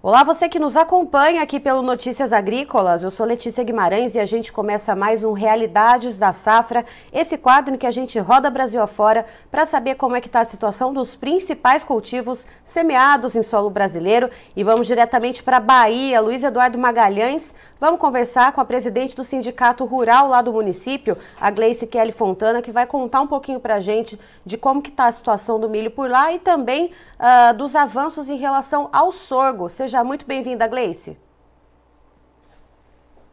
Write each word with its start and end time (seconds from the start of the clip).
Olá, 0.00 0.22
você 0.22 0.48
que 0.48 0.60
nos 0.60 0.76
acompanha 0.76 1.42
aqui 1.42 1.58
pelo 1.58 1.82
Notícias 1.82 2.32
Agrícolas. 2.32 3.02
Eu 3.02 3.10
sou 3.10 3.26
Letícia 3.26 3.64
Guimarães 3.64 4.14
e 4.14 4.20
a 4.20 4.24
gente 4.24 4.52
começa 4.52 4.94
mais 4.94 5.24
um 5.24 5.32
Realidades 5.32 6.16
da 6.16 6.32
Safra, 6.32 6.86
esse 7.12 7.36
quadro 7.36 7.74
em 7.74 7.76
que 7.76 7.86
a 7.86 7.90
gente 7.90 8.16
roda 8.20 8.48
Brasil 8.48 8.80
afora 8.80 9.26
para 9.50 9.66
saber 9.66 9.96
como 9.96 10.14
é 10.14 10.20
que 10.20 10.28
está 10.28 10.38
a 10.38 10.44
situação 10.44 10.94
dos 10.94 11.16
principais 11.16 11.82
cultivos 11.82 12.46
semeados 12.64 13.34
em 13.34 13.42
solo 13.42 13.70
brasileiro. 13.70 14.30
E 14.54 14.62
vamos 14.62 14.86
diretamente 14.86 15.42
para 15.42 15.56
a 15.56 15.60
Bahia. 15.60 16.20
Luiz 16.20 16.44
Eduardo 16.44 16.78
Magalhães 16.78 17.52
Vamos 17.80 18.00
conversar 18.00 18.52
com 18.52 18.60
a 18.60 18.64
presidente 18.64 19.14
do 19.14 19.22
Sindicato 19.22 19.84
Rural 19.84 20.26
lá 20.28 20.42
do 20.42 20.52
município, 20.52 21.16
a 21.40 21.48
Gleice 21.48 21.86
Kelly 21.86 22.10
Fontana, 22.10 22.60
que 22.60 22.72
vai 22.72 22.84
contar 22.86 23.20
um 23.20 23.26
pouquinho 23.26 23.60
para 23.60 23.76
a 23.76 23.80
gente 23.80 24.18
de 24.44 24.58
como 24.58 24.82
que 24.82 24.90
está 24.90 25.06
a 25.06 25.12
situação 25.12 25.60
do 25.60 25.68
milho 25.68 25.90
por 25.90 26.10
lá 26.10 26.32
e 26.32 26.40
também 26.40 26.90
uh, 27.20 27.56
dos 27.56 27.76
avanços 27.76 28.28
em 28.28 28.36
relação 28.36 28.88
ao 28.92 29.12
sorgo. 29.12 29.68
Seja 29.68 30.02
muito 30.02 30.26
bem-vinda, 30.26 30.66
Gleice. 30.66 31.16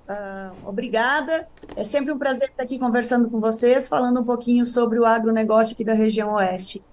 Uh, 0.08 0.70
obrigada. 0.70 1.48
É 1.76 1.84
sempre 1.84 2.12
um 2.12 2.20
prazer 2.20 2.50
estar 2.50 2.62
aqui 2.62 2.78
conversando 2.78 3.28
com 3.28 3.40
vocês, 3.40 3.88
falando 3.88 4.22
um 4.22 4.24
pouquinho 4.24 4.64
sobre 4.64 5.00
o 5.00 5.06
agronegócio 5.06 5.74
aqui 5.74 5.84
da 5.84 5.94
região 5.94 6.34
oeste. 6.34 6.84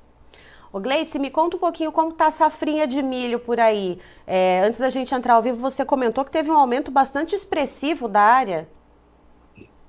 Ô 0.72 0.80
Gleice, 0.80 1.18
me 1.18 1.30
conta 1.30 1.56
um 1.56 1.60
pouquinho 1.60 1.92
como 1.92 2.12
está 2.12 2.28
a 2.28 2.30
safrinha 2.30 2.86
de 2.86 3.02
milho 3.02 3.38
por 3.38 3.60
aí. 3.60 3.98
É, 4.26 4.64
antes 4.64 4.80
da 4.80 4.88
gente 4.88 5.14
entrar 5.14 5.34
ao 5.34 5.42
vivo, 5.42 5.58
você 5.58 5.84
comentou 5.84 6.24
que 6.24 6.30
teve 6.30 6.50
um 6.50 6.56
aumento 6.56 6.90
bastante 6.90 7.36
expressivo 7.36 8.08
da 8.08 8.20
área. 8.20 8.66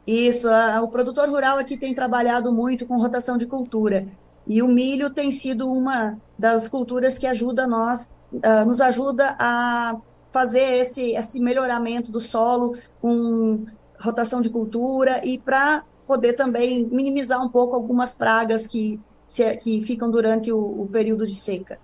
Isso, 0.05 0.49
a, 0.49 0.81
o 0.81 0.89
produtor 0.89 1.29
rural 1.29 1.57
aqui 1.57 1.77
tem 1.77 1.93
trabalhado 1.93 2.51
muito 2.51 2.85
com 2.85 2.97
rotação 2.97 3.37
de 3.37 3.45
cultura. 3.45 4.05
E 4.45 4.61
o 4.61 4.67
milho 4.67 5.09
tem 5.09 5.31
sido 5.31 5.71
uma 5.71 6.17
das 6.37 6.67
culturas 6.67 7.17
que 7.17 7.25
ajuda 7.25 7.65
nós, 7.65 8.13
uh, 8.33 8.65
nos 8.65 8.81
ajuda 8.81 9.37
a 9.39 9.95
fazer 10.31 10.79
esse, 10.81 11.11
esse 11.11 11.39
melhoramento 11.39 12.11
do 12.11 12.19
solo 12.19 12.75
com 12.99 13.63
rotação 14.01 14.41
de 14.41 14.49
cultura 14.49 15.21
e 15.23 15.37
para 15.37 15.85
poder 16.05 16.33
também 16.33 16.85
minimizar 16.85 17.43
um 17.43 17.49
pouco 17.49 17.75
algumas 17.75 18.13
pragas 18.13 18.67
que, 18.67 18.99
se, 19.23 19.55
que 19.57 19.81
ficam 19.81 20.09
durante 20.09 20.51
o, 20.51 20.81
o 20.81 20.87
período 20.91 21.25
de 21.25 21.35
seca. 21.35 21.79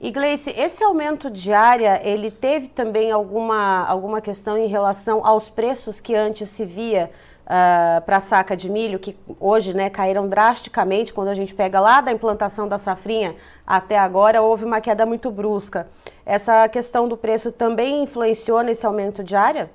E 0.00 0.10
Gleice, 0.10 0.50
esse 0.50 0.82
aumento 0.82 1.30
de 1.30 1.52
área, 1.52 2.00
ele 2.02 2.28
teve 2.28 2.66
também 2.66 3.12
alguma, 3.12 3.86
alguma 3.86 4.20
questão 4.20 4.58
em 4.58 4.66
relação 4.66 5.24
aos 5.24 5.48
preços 5.48 6.00
que 6.00 6.12
antes 6.12 6.48
se 6.48 6.64
via 6.64 7.08
uh, 7.42 7.46
ah, 7.46 8.02
para 8.04 8.16
a 8.16 8.20
saca 8.20 8.56
de 8.56 8.68
milho, 8.68 8.98
que 8.98 9.16
hoje 9.38 9.72
né, 9.72 9.88
caíram 9.88 10.28
drasticamente 10.28 11.12
quando 11.12 11.28
a 11.28 11.34
gente 11.34 11.54
pega 11.54 11.78
lá 11.78 12.00
da 12.00 12.10
implantação 12.10 12.66
da 12.66 12.78
safrinha 12.78 13.36
até 13.64 13.96
agora, 13.96 14.42
houve 14.42 14.64
uma 14.64 14.80
queda 14.80 15.06
muito 15.06 15.30
brusca. 15.30 15.88
Essa 16.26 16.68
questão 16.68 17.06
do 17.06 17.16
preço 17.16 17.52
também 17.52 18.02
influenciou 18.02 18.60
nesse 18.62 18.84
aumento 18.84 19.22
de 19.22 19.36
área? 19.36 19.70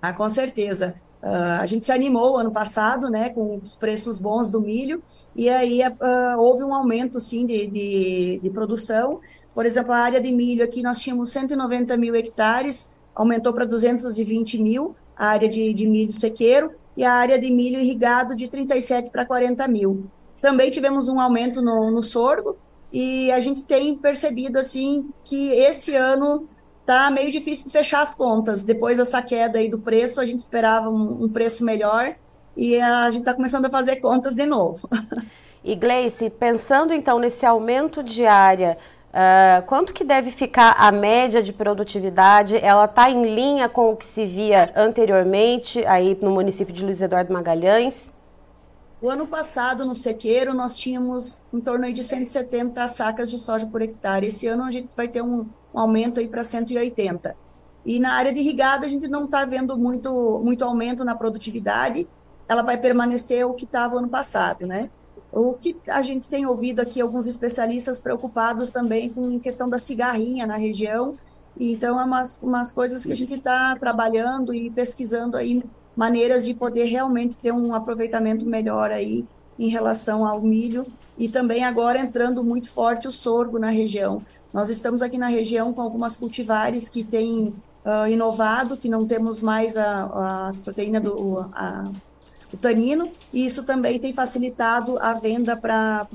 Ah, 0.00 0.12
com 0.12 0.28
certeza. 0.28 0.94
Uh, 1.26 1.60
a 1.60 1.66
gente 1.66 1.84
se 1.84 1.90
animou 1.90 2.36
ano 2.36 2.52
passado, 2.52 3.10
né, 3.10 3.30
com 3.30 3.56
os 3.60 3.74
preços 3.74 4.16
bons 4.16 4.48
do 4.48 4.60
milho, 4.60 5.02
e 5.34 5.50
aí 5.50 5.80
uh, 5.82 6.38
houve 6.38 6.62
um 6.62 6.72
aumento, 6.72 7.18
sim, 7.18 7.44
de, 7.44 7.66
de, 7.66 8.38
de, 8.40 8.50
produção. 8.50 9.18
Por 9.52 9.66
exemplo, 9.66 9.90
a 9.90 9.96
área 9.96 10.20
de 10.20 10.30
milho 10.30 10.62
aqui, 10.62 10.84
nós 10.84 11.00
tínhamos 11.00 11.30
190 11.30 11.96
mil 11.96 12.14
hectares, 12.14 12.94
aumentou 13.12 13.52
para 13.52 13.64
220 13.64 14.62
mil, 14.62 14.94
a 15.16 15.26
área 15.26 15.48
de, 15.48 15.74
de 15.74 15.88
milho 15.88 16.12
sequeiro, 16.12 16.70
e 16.96 17.04
a 17.04 17.12
área 17.12 17.40
de 17.40 17.50
milho 17.50 17.80
irrigado 17.80 18.36
de 18.36 18.46
37 18.46 19.10
para 19.10 19.26
40 19.26 19.66
mil. 19.66 20.06
Também 20.40 20.70
tivemos 20.70 21.08
um 21.08 21.18
aumento 21.18 21.60
no, 21.60 21.90
no 21.90 22.04
sorgo, 22.04 22.56
e 22.92 23.32
a 23.32 23.40
gente 23.40 23.64
tem 23.64 23.96
percebido, 23.98 24.60
assim, 24.60 25.10
que 25.24 25.50
esse 25.50 25.92
ano 25.96 26.48
tá 26.86 27.10
meio 27.10 27.30
difícil 27.30 27.66
de 27.66 27.72
fechar 27.72 28.00
as 28.00 28.14
contas. 28.14 28.64
Depois 28.64 28.98
dessa 28.98 29.20
queda 29.20 29.58
aí 29.58 29.68
do 29.68 29.78
preço, 29.78 30.20
a 30.20 30.24
gente 30.24 30.38
esperava 30.38 30.88
um, 30.88 31.24
um 31.24 31.28
preço 31.28 31.64
melhor 31.64 32.14
e 32.56 32.80
a 32.80 33.10
gente 33.10 33.22
está 33.22 33.34
começando 33.34 33.66
a 33.66 33.70
fazer 33.70 33.96
contas 33.96 34.34
de 34.34 34.46
novo. 34.46 34.88
E 35.64 35.74
Gleice, 35.74 36.30
pensando 36.30 36.94
então 36.94 37.18
nesse 37.18 37.44
aumento 37.44 38.00
de 38.00 38.24
área, 38.24 38.78
uh, 39.10 39.66
quanto 39.66 39.92
que 39.92 40.04
deve 40.04 40.30
ficar 40.30 40.76
a 40.78 40.92
média 40.92 41.42
de 41.42 41.52
produtividade? 41.52 42.56
Ela 42.56 42.84
está 42.84 43.10
em 43.10 43.34
linha 43.34 43.68
com 43.68 43.90
o 43.90 43.96
que 43.96 44.04
se 44.04 44.24
via 44.24 44.72
anteriormente 44.76 45.84
aí 45.84 46.16
no 46.22 46.30
município 46.30 46.72
de 46.72 46.84
Luiz 46.84 47.02
Eduardo 47.02 47.32
Magalhães? 47.32 48.14
O 49.00 49.10
ano 49.10 49.26
passado, 49.26 49.84
no 49.84 49.94
sequeiro, 49.94 50.54
nós 50.54 50.76
tínhamos 50.76 51.44
em 51.52 51.60
torno 51.60 51.92
de 51.92 52.02
170 52.02 52.88
sacas 52.88 53.30
de 53.30 53.36
soja 53.36 53.66
por 53.66 53.82
hectare. 53.82 54.26
Esse 54.26 54.46
ano 54.46 54.64
a 54.64 54.70
gente 54.70 54.96
vai 54.96 55.06
ter 55.06 55.22
um, 55.22 55.46
um 55.74 55.78
aumento 55.78 56.18
aí 56.18 56.26
para 56.26 56.42
180. 56.42 57.36
E 57.84 57.98
na 57.98 58.14
área 58.14 58.32
de 58.32 58.40
irrigada 58.40 58.86
a 58.86 58.88
gente 58.88 59.06
não 59.06 59.26
está 59.26 59.44
vendo 59.44 59.76
muito, 59.78 60.40
muito 60.42 60.64
aumento 60.64 61.04
na 61.04 61.14
produtividade, 61.14 62.08
ela 62.48 62.62
vai 62.62 62.76
permanecer 62.78 63.46
o 63.46 63.54
que 63.54 63.64
estava 63.64 63.98
ano 63.98 64.08
passado, 64.08 64.66
né? 64.66 64.90
O 65.30 65.54
que 65.54 65.76
a 65.86 66.02
gente 66.02 66.28
tem 66.28 66.46
ouvido 66.46 66.80
aqui, 66.80 67.00
alguns 67.00 67.26
especialistas 67.26 68.00
preocupados 68.00 68.70
também 68.70 69.10
com 69.10 69.36
a 69.36 69.40
questão 69.40 69.68
da 69.68 69.78
cigarrinha 69.78 70.46
na 70.46 70.56
região, 70.56 71.16
então 71.58 72.00
é 72.00 72.04
umas, 72.04 72.40
umas 72.42 72.72
coisas 72.72 73.04
que 73.04 73.12
a 73.12 73.16
gente 73.16 73.34
está 73.34 73.76
trabalhando 73.76 74.54
e 74.54 74.70
pesquisando 74.70 75.36
aí, 75.36 75.62
maneiras 75.96 76.44
de 76.44 76.52
poder 76.52 76.84
realmente 76.84 77.36
ter 77.36 77.52
um 77.52 77.74
aproveitamento 77.74 78.44
melhor 78.44 78.90
aí 78.90 79.26
em 79.58 79.68
relação 79.68 80.26
ao 80.26 80.40
milho, 80.42 80.86
e 81.18 81.28
também 81.28 81.64
agora 81.64 81.98
entrando 81.98 82.44
muito 82.44 82.70
forte 82.70 83.08
o 83.08 83.10
sorgo 83.10 83.58
na 83.58 83.70
região. 83.70 84.22
Nós 84.52 84.68
estamos 84.68 85.00
aqui 85.00 85.16
na 85.16 85.28
região 85.28 85.72
com 85.72 85.80
algumas 85.80 86.14
cultivares 86.14 86.90
que 86.90 87.02
têm 87.02 87.54
uh, 87.84 88.06
inovado, 88.06 88.76
que 88.76 88.88
não 88.88 89.06
temos 89.06 89.40
mais 89.40 89.78
a, 89.78 90.50
a 90.50 90.54
proteína 90.62 91.00
do 91.00 91.40
a, 91.54 91.90
o 92.52 92.56
tanino, 92.58 93.10
e 93.32 93.46
isso 93.46 93.64
também 93.64 93.98
tem 93.98 94.12
facilitado 94.12 94.98
a 94.98 95.14
venda 95.14 95.56
para 95.56 96.06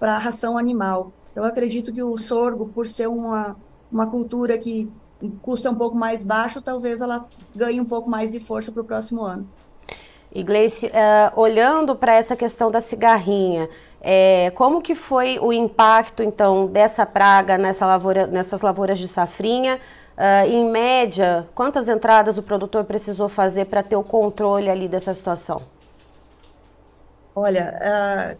a 0.00 0.18
ração 0.18 0.56
animal. 0.56 1.12
Então, 1.32 1.44
eu 1.44 1.48
acredito 1.50 1.92
que 1.92 2.02
o 2.02 2.16
sorgo, 2.16 2.68
por 2.68 2.86
ser 2.86 3.08
uma, 3.08 3.56
uma 3.90 4.06
cultura 4.06 4.56
que 4.56 4.90
custa 5.42 5.70
um 5.70 5.74
pouco 5.74 5.96
mais 5.96 6.24
baixo, 6.24 6.60
talvez 6.60 7.00
ela 7.00 7.26
ganhe 7.54 7.80
um 7.80 7.84
pouco 7.84 8.08
mais 8.08 8.30
de 8.30 8.40
força 8.40 8.72
para 8.72 8.82
o 8.82 8.84
próximo 8.84 9.22
ano. 9.22 9.48
Iglesias, 10.32 10.92
uh, 10.92 10.96
eh, 10.96 11.32
olhando 11.34 11.96
para 11.96 12.14
essa 12.14 12.36
questão 12.36 12.70
da 12.70 12.80
cigarrinha, 12.80 13.68
é, 14.00 14.50
como 14.50 14.80
que 14.80 14.94
foi 14.94 15.38
o 15.38 15.52
impacto, 15.52 16.22
então, 16.22 16.66
dessa 16.66 17.04
praga 17.04 17.58
nessa 17.58 17.84
lavoura, 17.84 18.26
nessas 18.26 18.60
lavouras 18.62 18.98
de 18.98 19.08
safrinha? 19.08 19.80
Uh, 20.16 20.46
em 20.46 20.70
média, 20.70 21.48
quantas 21.54 21.88
entradas 21.88 22.36
o 22.36 22.42
produtor 22.42 22.84
precisou 22.84 23.28
fazer 23.28 23.66
para 23.66 23.82
ter 23.82 23.96
o 23.96 24.04
controle 24.04 24.68
ali 24.68 24.86
dessa 24.86 25.14
situação? 25.14 25.62
Olha, 27.34 27.78
uh, 27.82 28.38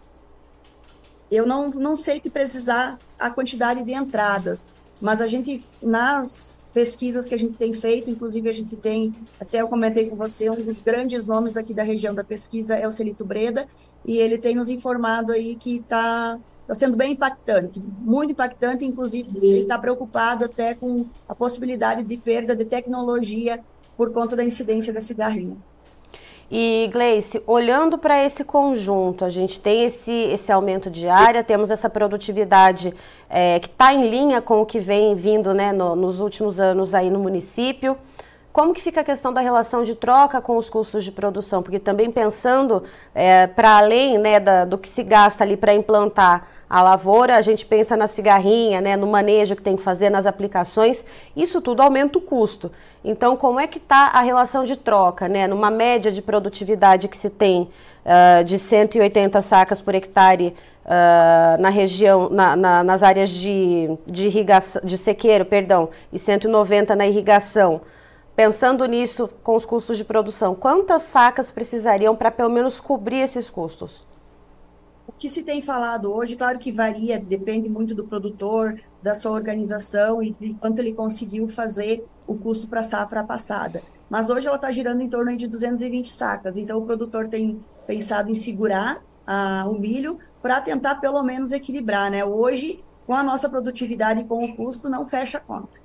eu 1.31 1.45
não, 1.47 1.69
não 1.71 1.95
sei 1.95 2.19
te 2.19 2.29
precisar 2.29 2.99
a 3.19 3.31
quantidade 3.31 3.83
de 3.83 3.93
entradas, 3.93 4.67
mas 4.99 5.21
a 5.21 5.27
gente, 5.27 5.65
nas 5.81 6.60
pesquisas 6.73 7.27
que 7.27 7.35
a 7.35 7.37
gente 7.37 7.55
tem 7.55 7.73
feito, 7.73 8.09
inclusive 8.09 8.49
a 8.49 8.53
gente 8.53 8.75
tem, 8.75 9.13
até 9.39 9.61
eu 9.61 9.67
comentei 9.67 10.09
com 10.09 10.15
você, 10.15 10.49
um 10.49 10.55
dos 10.55 10.79
grandes 10.79 11.27
nomes 11.27 11.57
aqui 11.57 11.73
da 11.73 11.83
região 11.83 12.13
da 12.13 12.23
pesquisa 12.23 12.75
é 12.75 12.87
o 12.87 12.91
Celito 12.91 13.25
Breda, 13.25 13.65
e 14.05 14.17
ele 14.17 14.37
tem 14.37 14.55
nos 14.55 14.69
informado 14.69 15.31
aí 15.31 15.55
que 15.55 15.77
está 15.77 16.39
tá 16.65 16.73
sendo 16.73 16.95
bem 16.95 17.13
impactante, 17.13 17.81
muito 17.99 18.31
impactante, 18.31 18.85
inclusive 18.85 19.29
ele 19.35 19.59
está 19.59 19.77
preocupado 19.77 20.45
até 20.45 20.73
com 20.73 21.05
a 21.27 21.35
possibilidade 21.35 22.03
de 22.03 22.17
perda 22.17 22.55
de 22.55 22.65
tecnologia 22.65 23.63
por 23.97 24.11
conta 24.11 24.35
da 24.35 24.43
incidência 24.43 24.93
da 24.93 25.01
cigarrinha. 25.01 25.57
E 26.53 26.89
Gleice, 26.91 27.41
olhando 27.47 27.97
para 27.97 28.21
esse 28.25 28.43
conjunto, 28.43 29.23
a 29.23 29.29
gente 29.29 29.57
tem 29.57 29.85
esse, 29.85 30.11
esse 30.11 30.51
aumento 30.51 30.89
de 30.89 31.07
área, 31.07 31.41
temos 31.41 31.69
essa 31.69 31.89
produtividade 31.89 32.93
é, 33.29 33.57
que 33.57 33.67
está 33.67 33.93
em 33.93 34.09
linha 34.09 34.41
com 34.41 34.61
o 34.61 34.65
que 34.65 34.77
vem 34.77 35.15
vindo 35.15 35.53
né, 35.53 35.71
no, 35.71 35.95
nos 35.95 36.19
últimos 36.19 36.59
anos 36.59 36.93
aí 36.93 37.09
no 37.09 37.19
município. 37.19 37.97
Como 38.51 38.73
que 38.73 38.81
fica 38.81 38.99
a 38.99 39.03
questão 39.03 39.31
da 39.31 39.39
relação 39.39 39.85
de 39.85 39.95
troca 39.95 40.41
com 40.41 40.57
os 40.57 40.69
custos 40.69 41.05
de 41.05 41.11
produção? 41.13 41.63
Porque 41.63 41.79
também 41.79 42.11
pensando 42.11 42.83
é, 43.15 43.47
para 43.47 43.77
além 43.77 44.17
né, 44.17 44.37
da, 44.37 44.65
do 44.65 44.77
que 44.77 44.89
se 44.89 45.03
gasta 45.03 45.45
ali 45.45 45.55
para 45.55 45.73
implantar 45.73 46.49
a 46.71 46.81
lavoura, 46.81 47.35
a 47.35 47.41
gente 47.41 47.65
pensa 47.65 47.97
na 47.97 48.07
cigarrinha, 48.07 48.79
né, 48.79 48.95
no 48.95 49.05
manejo 49.05 49.57
que 49.57 49.61
tem 49.61 49.75
que 49.75 49.83
fazer, 49.83 50.09
nas 50.09 50.25
aplicações, 50.25 51.03
isso 51.35 51.59
tudo 51.59 51.81
aumenta 51.81 52.17
o 52.17 52.21
custo. 52.21 52.71
Então, 53.03 53.35
como 53.35 53.59
é 53.59 53.67
que 53.67 53.77
está 53.77 54.11
a 54.13 54.21
relação 54.21 54.63
de 54.63 54.77
troca, 54.77 55.27
né, 55.27 55.47
numa 55.47 55.69
média 55.69 56.09
de 56.09 56.21
produtividade 56.21 57.09
que 57.09 57.17
se 57.17 57.29
tem 57.29 57.63
uh, 58.05 58.41
de 58.45 58.57
180 58.57 59.41
sacas 59.41 59.81
por 59.81 59.93
hectare 59.93 60.55
uh, 60.85 61.61
na 61.61 61.67
região, 61.67 62.29
na, 62.29 62.55
na, 62.55 62.83
nas 62.85 63.03
áreas 63.03 63.29
de, 63.31 63.89
de, 64.07 64.27
irrigação, 64.27 64.81
de 64.81 64.97
sequeiro, 64.97 65.43
perdão, 65.43 65.89
e 66.13 66.17
190 66.17 66.95
na 66.95 67.05
irrigação, 67.05 67.81
pensando 68.33 68.85
nisso 68.85 69.29
com 69.43 69.57
os 69.57 69.65
custos 69.65 69.97
de 69.97 70.05
produção, 70.05 70.55
quantas 70.55 71.01
sacas 71.01 71.51
precisariam 71.51 72.15
para 72.15 72.31
pelo 72.31 72.49
menos 72.49 72.79
cobrir 72.79 73.17
esses 73.17 73.49
custos? 73.49 74.09
O 75.15 75.19
que 75.19 75.29
se 75.29 75.43
tem 75.43 75.61
falado 75.61 76.11
hoje, 76.11 76.35
claro 76.35 76.57
que 76.57 76.71
varia, 76.71 77.19
depende 77.19 77.69
muito 77.69 77.93
do 77.93 78.05
produtor, 78.05 78.79
da 79.01 79.13
sua 79.13 79.31
organização 79.31 80.21
e 80.21 80.31
de 80.31 80.53
quanto 80.55 80.79
ele 80.79 80.93
conseguiu 80.93 81.47
fazer 81.47 82.05
o 82.25 82.37
custo 82.37 82.67
para 82.67 82.79
a 82.79 82.83
safra 82.83 83.23
passada. 83.23 83.83
Mas 84.09 84.29
hoje 84.29 84.47
ela 84.47 84.55
está 84.55 84.71
girando 84.71 85.01
em 85.01 85.09
torno 85.09 85.35
de 85.35 85.47
220 85.47 86.11
sacas, 86.11 86.57
então 86.57 86.77
o 86.77 86.85
produtor 86.85 87.27
tem 87.27 87.59
pensado 87.87 88.29
em 88.29 88.35
segurar 88.35 89.03
a, 89.25 89.65
o 89.69 89.79
milho 89.79 90.17
para 90.41 90.59
tentar 90.59 90.95
pelo 90.95 91.23
menos 91.23 91.51
equilibrar, 91.51 92.11
né? 92.11 92.25
Hoje, 92.25 92.83
com 93.05 93.13
a 93.13 93.23
nossa 93.23 93.47
produtividade 93.47 94.21
e 94.21 94.23
com 94.25 94.43
o 94.43 94.55
custo, 94.55 94.89
não 94.89 95.05
fecha 95.05 95.37
a 95.37 95.41
conta. 95.41 95.79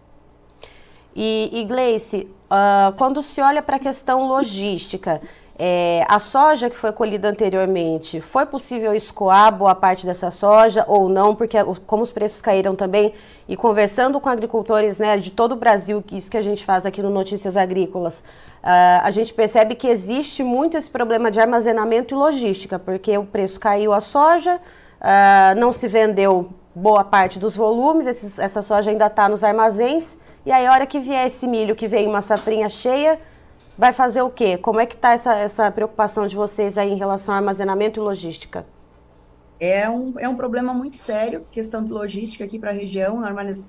E, 1.15 1.51
e 1.53 1.65
Gleice, 1.65 2.29
uh, 2.51 2.93
quando 2.97 3.23
se 3.23 3.41
olha 3.41 3.63
para 3.63 3.77
a 3.77 3.81
questão 3.81 4.27
logística, 4.27 5.21
é, 5.59 6.05
a 6.07 6.19
soja 6.19 6.69
que 6.69 6.77
foi 6.77 6.93
colhida 6.93 7.29
anteriormente, 7.29 8.21
foi 8.21 8.45
possível 8.45 8.95
escoar 8.95 9.55
boa 9.57 9.75
parte 9.75 10.05
dessa 10.05 10.31
soja 10.31 10.85
ou 10.87 11.09
não? 11.09 11.35
Porque 11.35 11.57
como 11.87 12.03
os 12.03 12.13
preços 12.13 12.43
caíram 12.43 12.77
também, 12.77 13.15
e 13.49 13.57
conversando 13.57 14.21
com 14.21 14.29
agricultores 14.29 14.99
né, 14.99 15.17
de 15.17 15.31
todo 15.31 15.53
o 15.53 15.57
Brasil, 15.57 16.03
que 16.07 16.17
isso 16.17 16.31
que 16.31 16.37
a 16.37 16.43
gente 16.43 16.63
faz 16.63 16.85
aqui 16.85 17.01
no 17.01 17.09
Notícias 17.09 17.57
Agrícolas, 17.57 18.19
uh, 18.19 19.01
a 19.03 19.11
gente 19.11 19.33
percebe 19.33 19.75
que 19.75 19.89
existe 19.89 20.43
muito 20.43 20.77
esse 20.77 20.91
problema 20.91 21.31
de 21.31 21.41
armazenamento 21.41 22.15
e 22.15 22.19
logística, 22.19 22.79
porque 22.79 23.17
o 23.17 23.25
preço 23.25 23.59
caiu 23.59 23.95
a 23.95 24.01
soja, 24.03 24.57
uh, 24.57 25.59
não 25.59 25.73
se 25.73 25.89
vendeu 25.89 26.51
boa 26.75 27.03
parte 27.03 27.39
dos 27.39 27.57
volumes, 27.57 28.07
esses, 28.07 28.39
essa 28.39 28.61
soja 28.61 28.91
ainda 28.91 29.07
está 29.07 29.27
nos 29.27 29.43
armazéns, 29.43 30.19
e 30.45 30.53
aí 30.53 30.67
a 30.67 30.73
hora 30.73 30.85
que 30.87 31.01
vier 31.01 31.27
esse 31.27 31.47
milho 31.47 31.75
que 31.75 31.89
vem 31.89 32.07
uma 32.07 32.21
safrinha 32.21 32.69
cheia, 32.69 33.19
vai 33.77 33.93
fazer 33.93 34.23
o 34.23 34.31
quê? 34.31 34.57
Como 34.57 34.81
é 34.81 34.87
que 34.87 34.95
está 34.95 35.13
essa, 35.13 35.35
essa 35.35 35.71
preocupação 35.71 36.27
de 36.27 36.35
vocês 36.35 36.79
aí 36.79 36.91
em 36.91 36.97
relação 36.97 37.35
ao 37.35 37.39
armazenamento 37.39 38.01
e 38.01 38.03
logística? 38.03 38.67
É 39.59 39.89
um, 39.89 40.15
é 40.19 40.29
um 40.29 40.37
problema 40.37 40.75
muito 40.75 40.97
sério, 40.97 41.47
questão 41.51 41.83
de 41.83 41.93
logística 41.93 42.45
aqui 42.45 42.59
para 42.59 42.71
a 42.71 42.75
região, 42.75 43.21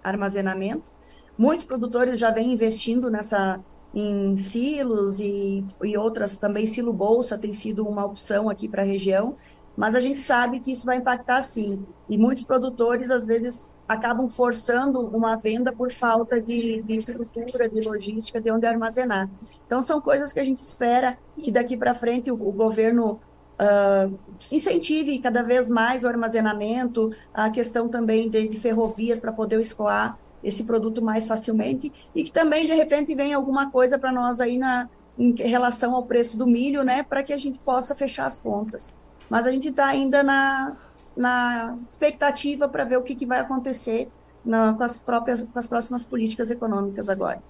armazenamento. 0.04 0.92
Muitos 1.38 1.66
produtores 1.66 2.18
já 2.20 2.32
vêm 2.32 2.52
investindo 2.52 3.10
nessa 3.10 3.60
em 3.94 4.36
silos 4.36 5.20
e, 5.20 5.64
e 5.84 5.98
outras 5.98 6.38
também 6.38 6.68
silo 6.68 6.92
bolsa 6.92 7.38
tem 7.38 7.54
sido 7.54 7.88
uma 7.88 8.06
opção 8.06 8.50
aqui 8.50 8.68
para 8.68 8.82
a 8.82 8.86
região 8.86 9.36
mas 9.78 9.94
a 9.94 10.02
gente 10.02 10.20
sabe 10.20 10.60
que 10.60 10.72
isso 10.72 10.88
vai 10.88 10.98
impactar 10.98 11.44
sim. 11.44 11.86
E 12.10 12.18
muitos 12.18 12.44
produtores, 12.46 13.12
às 13.12 13.28
vezes, 13.28 13.80
acabam 13.88 14.28
forçando 14.28 15.00
uma 15.16 15.36
venda 15.36 15.72
por 15.72 15.92
falta 15.92 16.42
de, 16.42 16.82
de 16.82 16.98
estrutura, 16.98 17.70
de 17.70 17.88
logística, 17.88 18.42
de 18.42 18.52
onde 18.52 18.66
armazenar. 18.66 19.30
Então, 19.68 19.80
são 19.80 20.02
coisas 20.02 20.34
que 20.34 20.40
a 20.40 20.44
gente 20.44 20.58
espera 20.58 21.16
que 21.40 21.52
daqui 21.52 21.78
para 21.78 21.94
frente 21.94 22.32
o, 22.32 22.34
o 22.34 22.52
governo 22.52 23.20
uh, 23.62 24.20
incentive 24.52 25.20
cada 25.20 25.44
vez 25.44 25.70
mais 25.70 26.04
o 26.04 26.08
armazenamento, 26.08 27.12
a 27.32 27.52
questão 27.52 27.88
também 27.88 28.32
de, 28.32 28.48
de 28.48 28.60
ferrovias 28.60 29.20
para 29.20 29.32
poder 29.32 29.62
escoar 29.62 30.18
esse 30.44 30.64
produto 30.64 31.04
mais 31.04 31.28
facilmente 31.28 31.92
e 32.16 32.24
que 32.24 32.32
também, 32.32 32.66
de 32.66 32.74
repente, 32.74 33.14
venha 33.14 33.38
alguma 33.38 33.70
coisa 33.70 34.00
para 34.00 34.12
nós 34.12 34.42
aí 34.42 34.58
na, 34.58 34.90
em 35.20 35.36
relação 35.36 35.94
ao 35.94 36.04
preço 36.04 36.36
do 36.36 36.48
milho, 36.48 36.84
né, 36.84 37.04
para 37.04 37.22
que 37.22 37.34
a 37.34 37.38
gente 37.38 37.60
possa 37.60 37.94
fechar 37.96 38.26
as 38.26 38.40
contas 38.40 38.92
mas 39.30 39.48
a 39.48 39.52
gente 39.52 39.70
está 39.70 39.88
ainda 39.88 40.24
na, 40.24 40.74
na 41.16 41.78
expectativa 41.86 42.68
para 42.68 42.84
ver 42.84 42.98
o 42.98 43.04
que, 43.04 43.16
que 43.16 43.26
vai 43.26 43.40
acontecer 43.40 44.10
na, 44.44 44.74
com, 44.74 44.84
as 44.84 44.98
próprias, 44.98 45.44
com 45.44 45.60
as 45.60 45.68
próximas 45.68 46.06
políticas 46.06 46.52
econômicas 46.52 47.10
agora. 47.10 47.42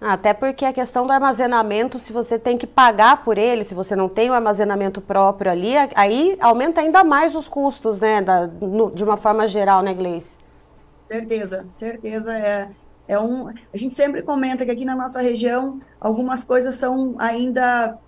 Até 0.00 0.32
porque 0.32 0.64
a 0.64 0.72
questão 0.72 1.06
do 1.06 1.12
armazenamento, 1.12 1.98
se 1.98 2.12
você 2.12 2.38
tem 2.38 2.56
que 2.56 2.66
pagar 2.66 3.24
por 3.24 3.36
ele, 3.36 3.64
se 3.64 3.74
você 3.74 3.94
não 3.94 4.08
tem 4.08 4.30
o 4.30 4.32
armazenamento 4.32 5.00
próprio 5.00 5.50
ali, 5.50 5.74
aí 5.94 6.36
aumenta 6.40 6.80
ainda 6.80 7.04
mais 7.04 7.34
os 7.34 7.48
custos, 7.48 8.00
né, 8.00 8.22
da, 8.22 8.46
no, 8.46 8.90
de 8.90 9.04
uma 9.04 9.16
forma 9.16 9.46
geral, 9.46 9.82
né, 9.82 9.92
Gleice? 9.94 10.36
Certeza, 11.06 11.64
certeza. 11.68 12.36
É, 12.36 12.70
é 13.08 13.18
um, 13.18 13.48
a 13.48 13.76
gente 13.76 13.94
sempre 13.94 14.22
comenta 14.22 14.64
que 14.64 14.70
aqui 14.70 14.84
na 14.84 14.94
nossa 14.94 15.20
região 15.20 15.80
algumas 16.00 16.44
coisas 16.44 16.74
são 16.74 17.16
ainda 17.18 17.98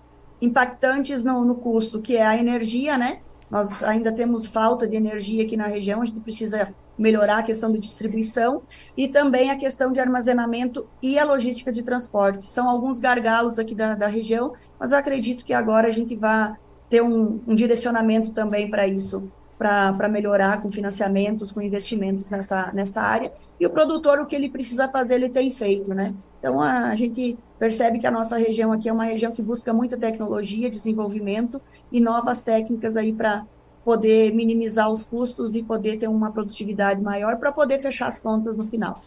impactantes 0.41 1.23
no, 1.23 1.45
no 1.45 1.55
custo, 1.55 2.01
que 2.01 2.17
é 2.17 2.25
a 2.25 2.37
energia, 2.37 2.97
né? 2.97 3.19
Nós 3.49 3.83
ainda 3.83 4.11
temos 4.11 4.47
falta 4.47 4.87
de 4.87 4.95
energia 4.95 5.43
aqui 5.43 5.57
na 5.57 5.67
região, 5.67 6.01
a 6.01 6.05
gente 6.05 6.21
precisa 6.21 6.73
melhorar 6.97 7.39
a 7.39 7.43
questão 7.43 7.71
de 7.71 7.79
distribuição 7.79 8.61
e 8.95 9.07
também 9.07 9.49
a 9.49 9.55
questão 9.55 9.91
de 9.91 9.99
armazenamento 9.99 10.87
e 11.01 11.19
a 11.19 11.25
logística 11.25 11.71
de 11.71 11.83
transporte. 11.83 12.45
São 12.45 12.69
alguns 12.69 12.97
gargalos 12.97 13.59
aqui 13.59 13.75
da, 13.75 13.95
da 13.95 14.07
região, 14.07 14.53
mas 14.79 14.93
acredito 14.93 15.43
que 15.43 15.53
agora 15.53 15.87
a 15.87 15.91
gente 15.91 16.15
vai 16.15 16.55
ter 16.89 17.01
um, 17.01 17.41
um 17.45 17.55
direcionamento 17.55 18.31
também 18.31 18.69
para 18.69 18.87
isso 18.87 19.29
para 19.61 20.09
melhorar 20.09 20.59
com 20.59 20.71
financiamentos, 20.71 21.51
com 21.51 21.61
investimentos 21.61 22.31
nessa, 22.31 22.71
nessa 22.73 22.99
área. 22.99 23.31
E 23.59 23.65
o 23.67 23.69
produtor, 23.69 24.19
o 24.19 24.25
que 24.25 24.35
ele 24.35 24.49
precisa 24.49 24.89
fazer, 24.89 25.15
ele 25.15 25.29
tem 25.29 25.51
feito, 25.51 25.93
né? 25.93 26.15
Então, 26.39 26.59
a, 26.59 26.89
a 26.89 26.95
gente 26.95 27.37
percebe 27.59 27.99
que 27.99 28.07
a 28.07 28.11
nossa 28.11 28.37
região 28.37 28.73
aqui 28.73 28.89
é 28.89 28.93
uma 28.93 29.03
região 29.03 29.31
que 29.31 29.43
busca 29.43 29.71
muita 29.71 29.95
tecnologia, 29.95 30.67
desenvolvimento 30.67 31.61
e 31.91 32.01
novas 32.01 32.41
técnicas 32.41 32.97
aí 32.97 33.13
para 33.13 33.45
poder 33.85 34.33
minimizar 34.33 34.89
os 34.89 35.03
custos 35.03 35.55
e 35.55 35.61
poder 35.61 35.97
ter 35.97 36.07
uma 36.07 36.31
produtividade 36.31 36.99
maior 36.99 37.37
para 37.37 37.51
poder 37.51 37.79
fechar 37.79 38.07
as 38.07 38.19
contas 38.19 38.57
no 38.57 38.65
final. 38.65 39.03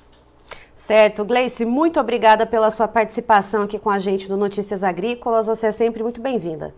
Certo, 0.76 1.24
Gleice, 1.24 1.64
muito 1.64 1.98
obrigada 1.98 2.46
pela 2.46 2.70
sua 2.70 2.86
participação 2.86 3.64
aqui 3.64 3.78
com 3.78 3.90
a 3.90 3.98
gente 3.98 4.28
no 4.28 4.36
Notícias 4.36 4.84
Agrícolas. 4.84 5.46
Você 5.46 5.66
é 5.66 5.72
sempre 5.72 6.02
muito 6.02 6.20
bem-vinda. 6.20 6.72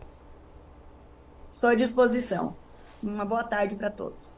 Estou 1.51 1.71
à 1.71 1.75
disposição. 1.75 2.55
Uma 3.03 3.25
boa 3.25 3.45
tarde 3.45 3.77
para 3.77 3.91
todos. 3.91 4.37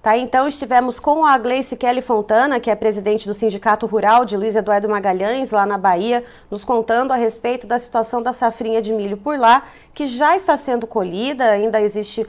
Tá, 0.00 0.16
então 0.16 0.46
estivemos 0.46 1.00
com 1.00 1.26
a 1.26 1.36
Gleice 1.36 1.76
Kelly 1.76 2.00
Fontana, 2.00 2.60
que 2.60 2.70
é 2.70 2.74
presidente 2.76 3.26
do 3.26 3.34
Sindicato 3.34 3.84
Rural 3.84 4.24
de 4.24 4.36
Luiz 4.36 4.54
Eduardo 4.54 4.88
Magalhães, 4.88 5.50
lá 5.50 5.66
na 5.66 5.76
Bahia, 5.76 6.24
nos 6.48 6.64
contando 6.64 7.12
a 7.12 7.16
respeito 7.16 7.66
da 7.66 7.80
situação 7.80 8.22
da 8.22 8.32
safrinha 8.32 8.80
de 8.80 8.92
milho 8.92 9.16
por 9.16 9.36
lá, 9.36 9.64
que 9.92 10.06
já 10.06 10.36
está 10.36 10.56
sendo 10.56 10.86
colhida, 10.86 11.44
ainda 11.44 11.80
existe 11.80 12.22
uh, 12.22 12.28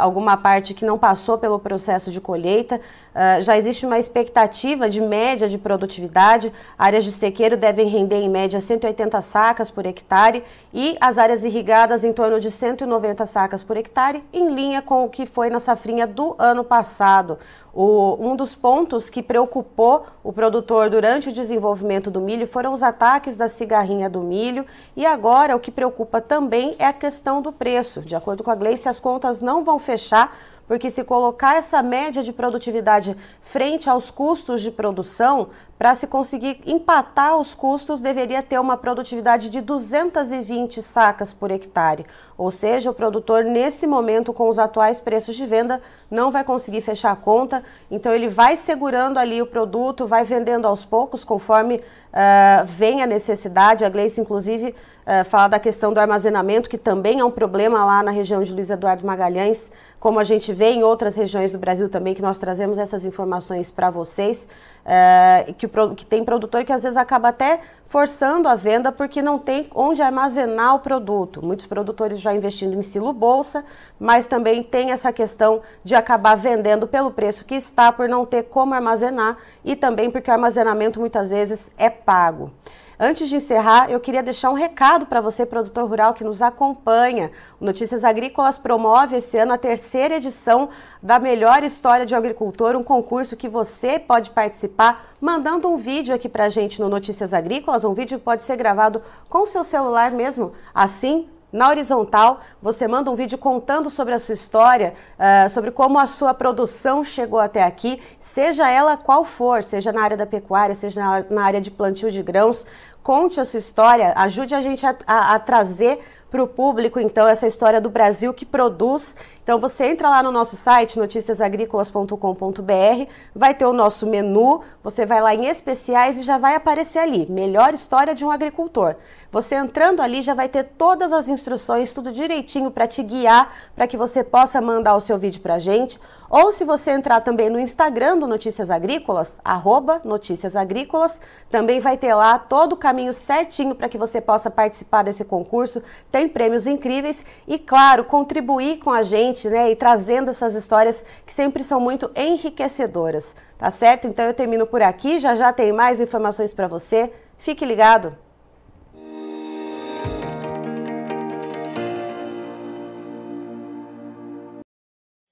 alguma 0.00 0.34
parte 0.38 0.72
que 0.72 0.86
não 0.86 0.98
passou 0.98 1.36
pelo 1.36 1.58
processo 1.58 2.10
de 2.10 2.22
colheita, 2.22 2.80
uh, 3.14 3.42
já 3.42 3.56
existe 3.56 3.86
uma 3.86 3.98
expectativa 3.98 4.88
de 4.90 5.00
média 5.00 5.48
de 5.48 5.56
produtividade, 5.56 6.52
áreas 6.78 7.04
de 7.04 7.12
sequeiro 7.12 7.56
devem 7.56 7.88
render 7.88 8.20
em 8.20 8.28
média 8.28 8.60
180 8.60 9.20
sacas 9.22 9.70
por 9.70 9.86
hectare 9.86 10.44
e 10.72 10.96
as 11.00 11.18
áreas 11.18 11.44
irrigadas 11.44 12.04
em 12.04 12.12
torno 12.12 12.40
de 12.40 12.50
190 12.50 13.24
sacas 13.26 13.62
por 13.62 13.76
hectare, 13.76 14.24
em 14.32 14.54
linha 14.54 14.82
com 14.82 15.04
o 15.04 15.08
que 15.08 15.26
foi 15.26 15.48
na 15.48 15.60
safrinha 15.60 16.06
do 16.06 16.34
ano 16.38 16.64
passado. 16.64 17.38
O, 17.74 18.16
um 18.20 18.36
dos 18.36 18.54
pontos 18.54 19.10
que 19.10 19.20
preocupou 19.20 20.06
o 20.22 20.32
produtor 20.32 20.88
durante 20.88 21.30
o 21.30 21.32
desenvolvimento 21.32 22.08
do 22.08 22.20
milho 22.20 22.46
foram 22.46 22.72
os 22.72 22.84
ataques 22.84 23.34
da 23.34 23.48
cigarrinha 23.48 24.08
do 24.08 24.20
milho 24.20 24.64
e 24.96 25.04
agora 25.04 25.56
o 25.56 25.60
que 25.60 25.72
preocupa 25.72 26.20
também 26.20 26.76
é 26.78 26.86
a 26.86 26.92
questão 26.92 27.42
do 27.42 27.52
preço. 27.52 28.00
De 28.00 28.14
acordo 28.14 28.44
com 28.44 28.50
a 28.52 28.54
Gleice, 28.54 28.88
as 28.88 29.00
contas 29.00 29.40
não 29.40 29.64
vão 29.64 29.80
fechar 29.80 30.32
porque 30.66 30.90
se 30.90 31.04
colocar 31.04 31.56
essa 31.56 31.82
média 31.82 32.22
de 32.22 32.32
produtividade 32.32 33.16
frente 33.42 33.88
aos 33.88 34.10
custos 34.10 34.62
de 34.62 34.70
produção, 34.70 35.48
para 35.78 35.94
se 35.94 36.06
conseguir 36.06 36.60
empatar 36.66 37.36
os 37.36 37.52
custos, 37.52 38.00
deveria 38.00 38.42
ter 38.42 38.58
uma 38.58 38.76
produtividade 38.76 39.50
de 39.50 39.60
220 39.60 40.80
sacas 40.80 41.32
por 41.32 41.50
hectare. 41.50 42.06
Ou 42.38 42.50
seja, 42.50 42.90
o 42.90 42.94
produtor, 42.94 43.44
nesse 43.44 43.86
momento, 43.86 44.32
com 44.32 44.48
os 44.48 44.58
atuais 44.58 45.00
preços 45.00 45.36
de 45.36 45.44
venda, 45.46 45.80
não 46.10 46.30
vai 46.30 46.44
conseguir 46.44 46.80
fechar 46.80 47.10
a 47.10 47.16
conta. 47.16 47.62
Então, 47.90 48.12
ele 48.12 48.28
vai 48.28 48.56
segurando 48.56 49.18
ali 49.18 49.42
o 49.42 49.46
produto, 49.46 50.06
vai 50.06 50.24
vendendo 50.24 50.66
aos 50.66 50.84
poucos, 50.84 51.24
conforme 51.24 51.76
uh, 51.76 52.64
vem 52.66 53.02
a 53.02 53.06
necessidade. 53.06 53.84
A 53.84 53.88
Gleice, 53.88 54.20
inclusive, 54.20 54.70
uh, 54.70 55.24
fala 55.26 55.48
da 55.48 55.58
questão 55.58 55.92
do 55.92 55.98
armazenamento, 55.98 56.68
que 56.68 56.78
também 56.78 57.20
é 57.20 57.24
um 57.24 57.30
problema 57.30 57.84
lá 57.84 58.02
na 58.02 58.10
região 58.10 58.42
de 58.42 58.52
Luiz 58.52 58.70
Eduardo 58.70 59.06
Magalhães 59.06 59.70
como 60.04 60.20
a 60.20 60.24
gente 60.24 60.52
vê 60.52 60.66
em 60.66 60.82
outras 60.82 61.16
regiões 61.16 61.52
do 61.52 61.58
Brasil 61.58 61.88
também, 61.88 62.12
que 62.12 62.20
nós 62.20 62.36
trazemos 62.36 62.78
essas 62.78 63.06
informações 63.06 63.70
para 63.70 63.88
vocês, 63.88 64.46
é, 64.84 65.54
que, 65.56 65.63
que 65.96 66.06
tem 66.06 66.24
produtor 66.24 66.64
que 66.64 66.72
às 66.72 66.82
vezes 66.82 66.96
acaba 66.96 67.28
até 67.28 67.60
forçando 67.86 68.48
a 68.48 68.54
venda 68.54 68.90
porque 68.90 69.22
não 69.22 69.38
tem 69.38 69.68
onde 69.74 70.02
armazenar 70.02 70.74
o 70.74 70.80
produto. 70.80 71.44
Muitos 71.44 71.66
produtores 71.66 72.20
já 72.20 72.34
investindo 72.34 72.74
em 72.74 72.82
silo 72.82 73.12
bolsa, 73.12 73.64
mas 73.98 74.26
também 74.26 74.62
tem 74.62 74.90
essa 74.90 75.12
questão 75.12 75.62
de 75.84 75.94
acabar 75.94 76.36
vendendo 76.36 76.86
pelo 76.86 77.10
preço 77.10 77.44
que 77.44 77.54
está 77.54 77.92
por 77.92 78.08
não 78.08 78.26
ter 78.26 78.44
como 78.44 78.74
armazenar 78.74 79.36
e 79.64 79.76
também 79.76 80.10
porque 80.10 80.30
o 80.30 80.34
armazenamento 80.34 80.98
muitas 80.98 81.30
vezes 81.30 81.70
é 81.78 81.88
pago. 81.88 82.50
Antes 82.98 83.28
de 83.28 83.36
encerrar, 83.36 83.90
eu 83.90 83.98
queria 83.98 84.22
deixar 84.22 84.50
um 84.50 84.54
recado 84.54 85.06
para 85.06 85.20
você, 85.20 85.44
produtor 85.44 85.88
rural 85.88 86.14
que 86.14 86.22
nos 86.22 86.40
acompanha. 86.40 87.32
O 87.60 87.64
Notícias 87.64 88.04
Agrícolas 88.04 88.56
promove 88.56 89.16
esse 89.16 89.36
ano 89.36 89.52
a 89.52 89.58
terceira 89.58 90.16
edição 90.16 90.68
da 91.02 91.18
Melhor 91.18 91.64
História 91.64 92.06
de 92.06 92.14
um 92.14 92.18
Agricultor, 92.18 92.76
um 92.76 92.84
concurso 92.84 93.36
que 93.36 93.48
você 93.48 93.98
pode 93.98 94.30
participar 94.30 95.14
mandando 95.20 95.68
um 95.68 95.76
vídeo 95.76 96.14
aqui 96.14 96.28
para 96.28 96.44
a 96.44 96.48
gente 96.50 96.80
no 96.80 96.88
Notícias 96.88 97.32
Agrícolas. 97.32 97.82
Um 97.82 97.94
vídeo 97.94 98.18
pode 98.18 98.44
ser 98.44 98.56
gravado 98.56 99.02
com 99.28 99.38
o 99.38 99.46
seu 99.46 99.64
celular 99.64 100.10
mesmo. 100.10 100.52
Assim, 100.74 101.28
Na 101.54 101.68
horizontal, 101.68 102.40
você 102.60 102.88
manda 102.88 103.08
um 103.12 103.14
vídeo 103.14 103.38
contando 103.38 103.88
sobre 103.88 104.12
a 104.12 104.18
sua 104.18 104.32
história, 104.32 104.92
uh, 105.16 105.48
sobre 105.48 105.70
como 105.70 106.00
a 106.00 106.08
sua 106.08 106.34
produção 106.34 107.04
chegou 107.04 107.38
até 107.38 107.62
aqui, 107.62 108.02
seja 108.18 108.68
ela 108.68 108.96
qual 108.96 109.24
for, 109.24 109.62
seja 109.62 109.92
na 109.92 110.02
área 110.02 110.16
da 110.16 110.26
pecuária, 110.26 110.74
seja 110.74 111.00
na, 111.00 111.24
na 111.30 111.44
área 111.44 111.60
de 111.60 111.70
plantio 111.70 112.10
de 112.10 112.24
grãos. 112.24 112.66
Conte 113.04 113.38
a 113.38 113.44
sua 113.44 113.58
história, 113.58 114.12
ajude 114.16 114.52
a 114.52 114.60
gente 114.60 114.84
a, 114.84 114.96
a, 115.06 115.34
a 115.36 115.38
trazer 115.38 116.02
para 116.28 116.42
o 116.42 116.48
público, 116.48 116.98
então, 116.98 117.28
essa 117.28 117.46
história 117.46 117.80
do 117.80 117.88
Brasil 117.88 118.34
que 118.34 118.44
produz. 118.44 119.14
Então, 119.44 119.60
você 119.60 119.84
entra 119.84 120.08
lá 120.08 120.22
no 120.22 120.32
nosso 120.32 120.56
site, 120.56 120.98
noticiasagricolas.com.br, 120.98 123.10
vai 123.36 123.54
ter 123.54 123.66
o 123.66 123.74
nosso 123.74 124.06
menu, 124.06 124.62
você 124.82 125.04
vai 125.04 125.20
lá 125.20 125.34
em 125.34 125.44
especiais 125.44 126.18
e 126.18 126.22
já 126.22 126.38
vai 126.38 126.56
aparecer 126.56 127.00
ali, 127.00 127.30
melhor 127.30 127.74
história 127.74 128.14
de 128.14 128.24
um 128.24 128.30
agricultor. 128.30 128.96
Você 129.30 129.56
entrando 129.56 130.00
ali 130.00 130.22
já 130.22 130.32
vai 130.32 130.48
ter 130.48 130.62
todas 130.62 131.12
as 131.12 131.28
instruções, 131.28 131.92
tudo 131.92 132.10
direitinho 132.10 132.70
para 132.70 132.86
te 132.86 133.02
guiar, 133.02 133.52
para 133.74 133.86
que 133.86 133.96
você 133.96 134.24
possa 134.24 134.60
mandar 134.60 134.96
o 134.96 135.00
seu 135.00 135.18
vídeo 135.18 135.42
para 135.42 135.54
a 135.54 135.58
gente. 135.58 135.98
Ou 136.30 136.52
se 136.52 136.64
você 136.64 136.92
entrar 136.92 137.20
também 137.20 137.50
no 137.50 137.60
Instagram 137.60 138.18
do 138.18 138.26
Notícias 138.26 138.70
Agrícolas, 138.70 139.38
arroba 139.44 140.00
Notícias 140.04 140.56
Agrícolas, 140.56 141.20
também 141.50 141.80
vai 141.80 141.96
ter 141.96 142.14
lá 142.14 142.38
todo 142.38 142.72
o 142.72 142.76
caminho 142.76 143.12
certinho 143.12 143.74
para 143.74 143.88
que 143.88 143.98
você 143.98 144.20
possa 144.20 144.50
participar 144.50 145.02
desse 145.02 145.24
concurso. 145.24 145.82
Tem 146.10 146.28
prêmios 146.28 146.66
incríveis 146.66 147.24
e, 147.46 147.58
claro, 147.58 148.04
contribuir 148.04 148.78
com 148.78 148.90
a 148.90 149.02
gente, 149.34 149.48
né? 149.48 149.70
E 149.70 149.76
trazendo 149.76 150.30
essas 150.30 150.54
histórias 150.54 151.04
que 151.26 151.34
sempre 151.34 151.64
são 151.64 151.80
muito 151.80 152.10
enriquecedoras. 152.14 153.34
Tá 153.58 153.70
certo? 153.70 154.06
Então 154.06 154.24
eu 154.24 154.34
termino 154.34 154.66
por 154.66 154.82
aqui, 154.82 155.18
já 155.18 155.36
já 155.36 155.52
tem 155.52 155.72
mais 155.72 156.00
informações 156.00 156.54
para 156.54 156.68
você. 156.68 157.12
Fique 157.38 157.64
ligado! 157.64 158.23